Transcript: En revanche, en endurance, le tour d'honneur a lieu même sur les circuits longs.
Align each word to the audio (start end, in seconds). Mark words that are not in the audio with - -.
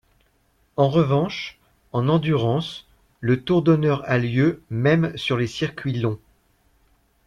En 0.77 0.89
revanche, 0.89 1.59
en 1.91 2.07
endurance, 2.09 2.87
le 3.19 3.43
tour 3.43 3.61
d'honneur 3.61 4.01
a 4.09 4.17
lieu 4.17 4.63
même 4.71 5.15
sur 5.15 5.37
les 5.37 5.45
circuits 5.45 5.93
longs. 5.99 6.19